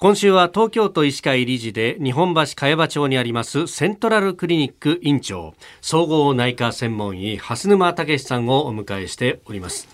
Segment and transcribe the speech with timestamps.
[0.00, 9.88] 今週は東京都医師会理事で日本橋茅場町にありますセントラルクリニック院長総合内科専門医蓮沼武さんをお迎えしております。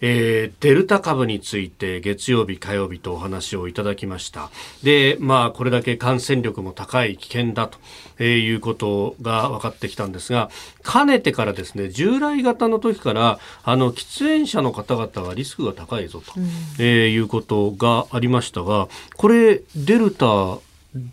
[0.00, 4.50] えー、デルタ株について月曜日、火曜日とお話をいただきました。
[4.82, 7.68] で、まあ、これだけ感染力も高い危険だ
[8.18, 10.50] ということが分かってきたんですが、
[10.82, 16.48] かねてからですね、従来型の時から、あの、喫煙者の方々はリスクが高いぞと、うん、
[16.78, 20.58] えー、いうことがありましたが、これ、デルタ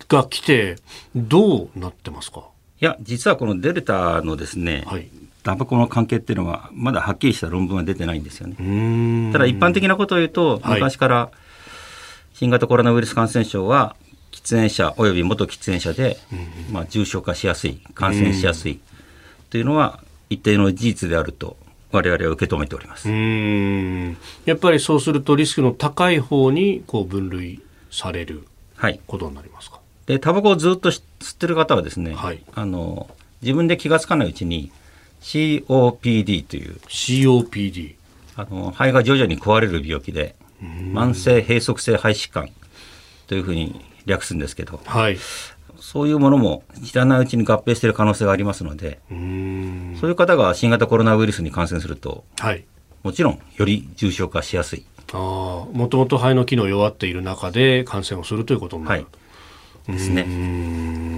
[0.08, 0.77] が来て、
[1.16, 2.46] どうなってますか？
[2.82, 5.08] いや、実はこのデルタのですね、はい、
[5.48, 9.32] タバコの関係っていうのはまだはっきりした論文は出てないんですよね。
[9.32, 11.32] ただ一般的なことを言うと、昔から
[12.34, 13.96] 新型コロナウイルス感染症は
[14.34, 16.18] 喫煙者および元喫煙者で、
[16.70, 18.82] まあ、重症化しやすい感染しやすい
[19.50, 21.55] というのは一定の事実であると
[21.94, 23.08] 我々は受け止めております。
[23.08, 28.46] やっぱりそうするとリスクの高い方にこう分類される
[29.08, 31.02] ことになりますか、はい、でタバコをずっと吸
[31.36, 33.10] ってる方はですね、はい、あの
[33.41, 34.74] 自分で気が付かないうちに
[35.21, 36.76] COPD という。
[36.87, 37.96] COPD
[38.37, 42.49] あの肺が徐々に壊れる病気で慢性閉塞性肺疾患
[43.26, 45.18] というふうに略すんですけど、はい、
[45.79, 52.63] そういうものも知らないうちに合併している可能性がありますのでそういう方が新型コロナウイルスに感染すると、はい、
[53.04, 54.85] もちろんより重症化しやすい。
[55.13, 59.07] あもともと肺の機能弱っている中で感染をするということになる、
[59.87, 61.16] はい、ですね。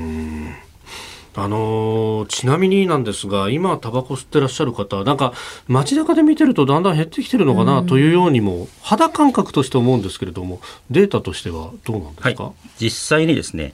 [1.41, 5.33] あのちなみになんですが今タバコ吸ってらっしゃる方なんか
[5.67, 10.59] 街中で見てるとだんだん減ってきてるのかなというようにも肌感覚として思うんですけれども
[10.89, 13.73] データとしてはどうなんですか、はい、実際にですね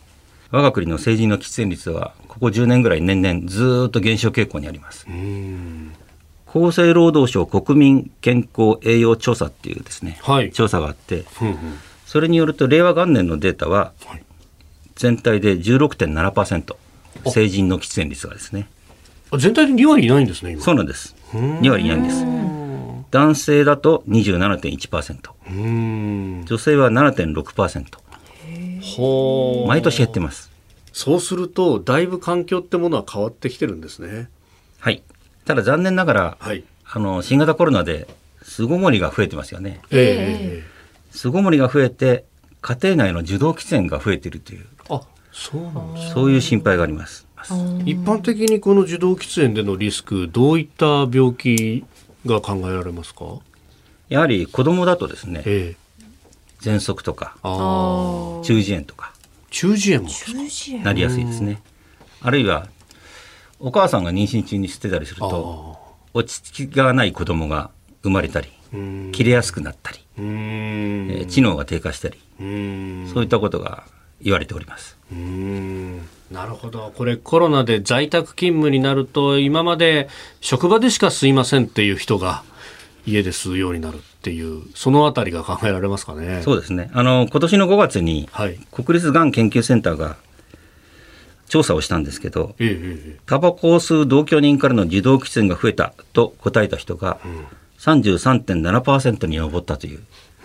[0.51, 5.07] 我が国の成人の喫煙率はここ10年ぐらい年々ずっと減少傾向にあります。
[6.47, 11.57] 厚生労働省国民健康栄養調査っていうですね、はい、調査があって、うんうん、
[12.05, 13.91] それによると令和元年のデータは
[14.95, 16.75] 全体で16.7%、
[17.25, 18.67] 成人の喫煙率がですね。
[19.37, 21.15] 全体で2割いないんですねそうなんです。
[21.33, 22.23] 2割いないんです。
[23.11, 30.51] 男性だと27.1%女性は7.6%毎年減ってます。
[30.91, 34.29] そうするとだいぶ環境ってものは変わってきてるんですね。
[34.79, 35.03] はい。
[35.45, 38.07] ただ残念ながら、はい、あの新型コロナで
[38.43, 39.81] 巣ごもりが増えてますよね。
[39.91, 42.25] ええー、巣ごもりが増えて
[42.61, 44.65] 家庭内の受動喫煙が増えているという。
[44.89, 45.01] あ
[45.37, 47.27] そうなんですそういう心配があります。
[47.85, 51.83] 一般的にこの受動喫煙でのリスク、どういった病気
[52.25, 53.25] が考えられますか？
[54.09, 59.13] やはり子供だとですね、ええ、喘息とか、中耳炎とか、
[59.51, 60.09] 中耳炎も。
[60.83, 61.61] なりやすいですね。
[62.21, 62.67] あるいは、
[63.59, 65.77] お母さんが妊娠中に吸ってたりすると、
[66.13, 67.69] 落ち着きがない子供が
[68.01, 68.49] 生まれたり、
[69.11, 73.83] 切れやすくなったり、えー、知能が低下したり、そういったことが
[74.21, 74.94] 言われております。
[75.11, 76.07] うん。
[76.31, 76.91] なるほど。
[76.95, 80.09] これコロナで在宅勤務になると今まで
[80.41, 82.43] 職場でしか吸いませんっていう人が
[83.05, 86.41] 家で吸うようになるっていうそのあたりが考えられますかね。
[86.43, 86.89] そうですね。
[86.93, 88.27] あの今年の5月に、
[88.71, 90.17] 国立がん研究センターが
[91.47, 97.19] 調査をしたんですけど、ええ、タバコを吸う同居人からの受動喫煙が増えたと答えた人が
[97.77, 99.99] 33.7%に上ったという、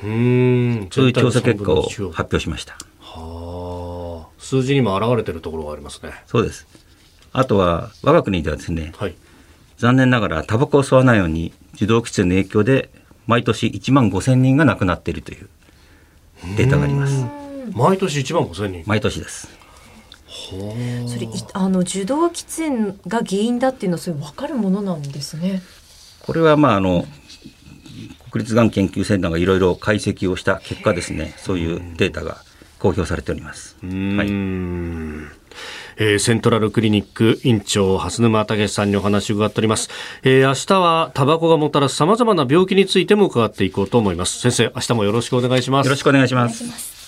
[0.05, 1.83] うん、そういう調査結果を。
[1.83, 2.77] 発表しました。
[4.41, 6.13] はあ、数字にも表れてるところがありますね。
[6.27, 6.67] そうです。
[7.33, 9.15] あとは我が国ではですね、はい、
[9.79, 12.91] 残念ながらタバコを吸わないように受動喫煙の影響で
[13.27, 15.49] 毎年1万5千人が亡くなっているという
[16.57, 17.25] データがあります。
[17.73, 19.49] 毎年1万5千人毎年です。
[20.51, 25.63] それあの受動喫煙が原因だっていうのはそれ分かるものなんですね。
[26.21, 27.05] これはまああの
[28.31, 32.43] 国立がん研究センターがいろいろ解析をした結果ですね、そういうデータが
[32.81, 33.77] 公表されております。
[33.83, 33.91] はい。
[36.03, 39.91] えー、セントラルクリニック院長蓮沼武さんにお話を伺っております、
[40.23, 44.41] えー、明日はタバコがもたらすさまざまな病気についても伺っていこうと思います。
[44.41, 45.87] 先生明日もよろしくお願いします。
[45.87, 47.00] よろしくお願いします